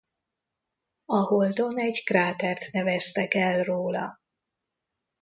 A 1.05 1.15
Holdon 1.19 1.77
egy 1.79 2.03
krátert 2.03 2.71
neveztek 2.71 3.33
el 3.33 3.63
róla. 3.63 4.19